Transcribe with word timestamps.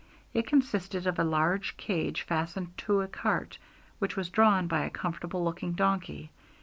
It 0.33 0.47
consisted 0.47 1.05
of 1.05 1.19
a 1.19 1.23
large 1.23 1.77
cage 1.77 2.23
fastened 2.23 2.75
to 2.79 3.01
a 3.01 3.07
cart, 3.07 3.59
which 3.99 4.15
was 4.15 4.31
drawn 4.31 4.65
by 4.65 4.83
a 4.85 4.89
comfortable 4.89 5.43
looking 5.43 5.73
donkey. 5.73 6.31